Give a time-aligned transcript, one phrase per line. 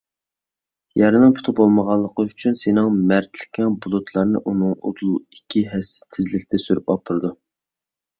[0.99, 7.33] يەرنىڭ پۇتى بولمىغانلىقى ئۈچۈن سېنىڭ مەردلىكىڭ بۇلۇتلارنى ئۇنىڭغا ئۇدۇل ئىككى ھەسسە تېزلىكتە سۈرۈپ ئاپىرىدۇ.